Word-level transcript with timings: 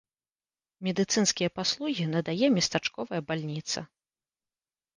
Медыцынскія 0.87 1.49
паслугі 1.59 2.09
надае 2.15 2.47
местачковая 2.57 3.21
бальніца. 3.31 3.79